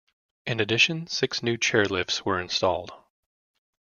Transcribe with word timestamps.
In 0.47 0.59
addition 0.59 1.05
six 1.05 1.43
new 1.43 1.57
chairlifts 1.59 2.25
were 2.25 2.41
installed. 2.41 2.91